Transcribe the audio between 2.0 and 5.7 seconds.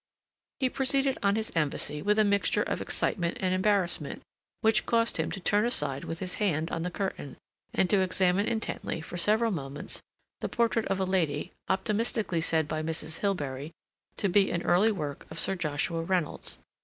with a mixture of excitement and embarrassment which caused him to turn